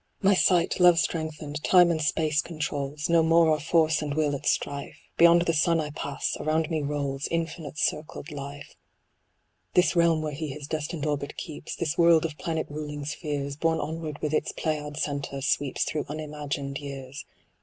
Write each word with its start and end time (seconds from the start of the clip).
My 0.23 0.33
sight, 0.33 0.79
love 0.79 0.97
strengthened, 0.97 1.63
Time 1.63 1.91
and 1.91 2.01
Space 2.01 2.41
con 2.41 2.57
trols; 2.57 3.07
No 3.07 3.21
more 3.21 3.51
are 3.51 3.59
Force 3.59 4.01
and 4.01 4.15
Will 4.15 4.33
at 4.33 4.47
strife; 4.47 4.97
Beyond 5.15 5.43
the 5.43 5.53
sun 5.53 5.79
I 5.79 5.91
pass; 5.91 6.35
around 6.39 6.71
me 6.71 6.81
rolls 6.81 7.27
Infinite 7.29 7.77
circled 7.77 8.31
Life. 8.31 8.75
THE 9.75 9.81
ASTRONOMER. 9.81 9.83
This 9.85 9.95
realm 9.95 10.21
where 10.23 10.33
he 10.33 10.47
his 10.47 10.65
destined 10.65 11.05
orbit 11.05 11.37
keeps, 11.37 11.75
This 11.75 11.99
world 11.99 12.25
of 12.25 12.35
planet 12.39 12.65
ruling 12.67 13.05
spheres, 13.05 13.55
Borne 13.55 13.79
onward 13.79 14.17
with 14.23 14.33
its 14.33 14.51
Pleiad 14.51 14.97
centre, 14.97 15.39
sweeps 15.39 15.83
Through 15.83 16.05
unimagined 16.09 16.79
years. 16.79 17.23